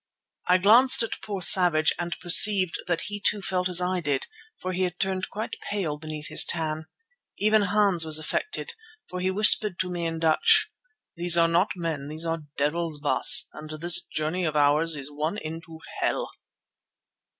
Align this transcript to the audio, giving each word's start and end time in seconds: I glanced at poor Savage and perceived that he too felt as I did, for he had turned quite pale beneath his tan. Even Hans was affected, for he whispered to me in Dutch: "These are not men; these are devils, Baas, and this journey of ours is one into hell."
I 0.47 0.57
glanced 0.57 1.03
at 1.03 1.21
poor 1.21 1.43
Savage 1.43 1.93
and 1.99 2.17
perceived 2.19 2.75
that 2.87 3.01
he 3.01 3.19
too 3.19 3.39
felt 3.39 3.69
as 3.69 3.79
I 3.79 3.99
did, 4.01 4.25
for 4.57 4.73
he 4.73 4.81
had 4.81 4.97
turned 4.99 5.29
quite 5.29 5.57
pale 5.69 5.99
beneath 5.99 6.27
his 6.27 6.43
tan. 6.43 6.87
Even 7.37 7.61
Hans 7.61 8.03
was 8.03 8.17
affected, 8.17 8.73
for 9.07 9.19
he 9.19 9.29
whispered 9.29 9.77
to 9.77 9.91
me 9.91 10.07
in 10.07 10.17
Dutch: 10.17 10.71
"These 11.15 11.37
are 11.37 11.47
not 11.47 11.73
men; 11.75 12.07
these 12.07 12.25
are 12.25 12.39
devils, 12.57 12.97
Baas, 12.99 13.47
and 13.53 13.69
this 13.69 14.01
journey 14.01 14.43
of 14.43 14.55
ours 14.57 14.95
is 14.95 15.11
one 15.11 15.37
into 15.37 15.77
hell." 15.99 16.31